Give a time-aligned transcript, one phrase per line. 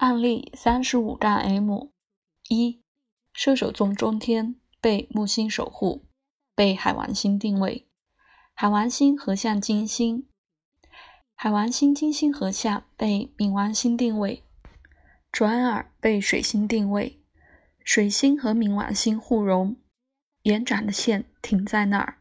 [0.00, 1.90] 案例三十五杠 M
[2.48, 2.80] 一，
[3.34, 6.06] 射手座中天被木星守护，
[6.54, 7.86] 被海王星定位，
[8.54, 10.26] 海王星合相金星，
[11.34, 14.42] 海王星金星合相被冥王星定位，
[15.30, 17.20] 转而被水星定位，
[17.84, 19.76] 水星和冥王星互融，
[20.44, 22.16] 延展的线停在那儿。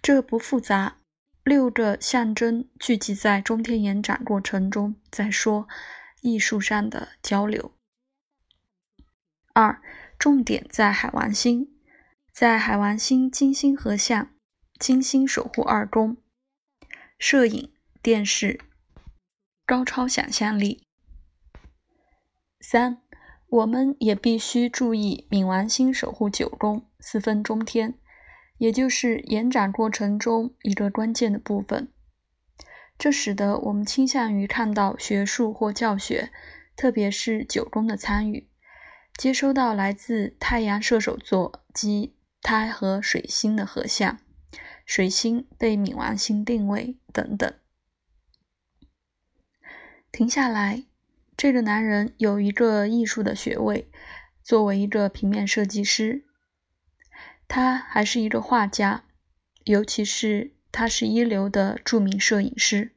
[0.00, 0.98] 这不复杂，
[1.42, 5.66] 六个象征聚集在中天延展过程中再说。
[6.22, 7.74] 艺术上的交流。
[9.52, 9.82] 二，
[10.18, 11.68] 重点在海王星，
[12.32, 14.30] 在海王星金星合相，
[14.78, 16.16] 金星守护二宫，
[17.18, 17.70] 摄影、
[18.00, 18.60] 电视，
[19.66, 20.86] 高超想象力。
[22.60, 23.02] 三，
[23.48, 27.98] 我们也必须注意冥王星守护九宫，四分中天，
[28.56, 31.92] 也就是延展过程中一个关键的部分。
[32.98, 36.30] 这使得我们倾向于看到学术或教学，
[36.76, 38.48] 特别是九宫的参与，
[39.16, 44.18] 接收到来自太阳射手座及胎和水星的合相，
[44.86, 47.52] 水星被冥王星定位等等。
[50.12, 50.84] 停下来，
[51.36, 53.90] 这个男人有一个艺术的学位，
[54.44, 56.24] 作为一个平面设计师，
[57.48, 59.02] 他还是一个画家，
[59.64, 60.54] 尤其是。
[60.72, 62.92] 他是一流的著名摄影师，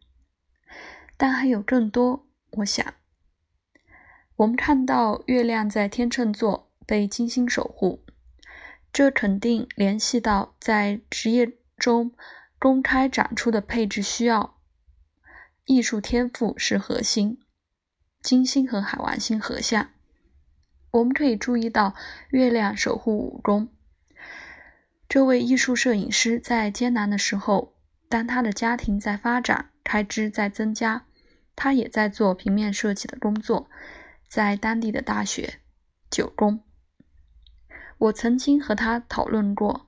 [1.17, 2.25] 但还有更多。
[2.51, 2.93] 我想，
[4.37, 8.05] 我们看到月亮在天秤座被金星守护，
[8.93, 12.13] 这肯定联系到在职业中
[12.57, 14.57] 公开展出的配置需要。
[15.65, 17.41] 艺术天赋是核心，
[18.21, 19.89] 金星和海王星合相，
[20.91, 21.93] 我们可以注意到
[22.29, 23.67] 月亮守护五宫。
[25.15, 27.73] 这位艺术摄影师在艰难的时候，
[28.09, 31.05] 当他的家庭在发展，开支在增加，
[31.55, 33.69] 他也在做平面设计的工作，
[34.27, 35.61] 在当地的大学
[36.11, 36.59] 九宫。
[37.97, 39.87] 我曾经和他讨论过，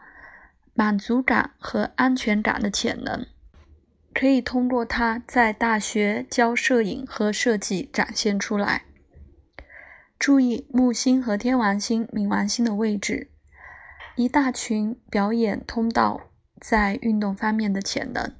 [0.73, 3.27] 满足感和安全感的潜能，
[4.13, 8.85] 可以通过他在大学教摄影和设计展现出来。
[10.17, 13.31] 注意木星和天王星、冥王星的位置。
[14.17, 18.33] 一大群表演通道在运动方面的潜能。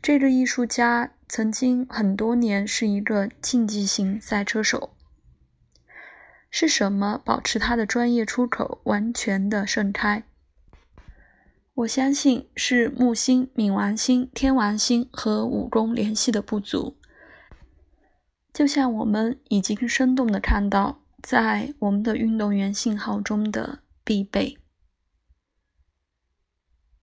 [0.00, 4.94] 这个艺术家曾经很多年是一个竞技型赛车手。
[6.50, 10.24] 是什么保持他的专业出口完全的盛开？
[11.74, 16.96] 我相信是木星、冥王星、天王星和五宫联系的不足。
[18.54, 24.56] 就像我们已经生动的看到，在我们的运动员信号中的必备。